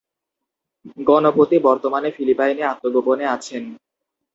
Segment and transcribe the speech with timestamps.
[1.07, 3.63] গণপতি বর্তমানে ফিলিপাইনে আত্মগোপনে আছেন।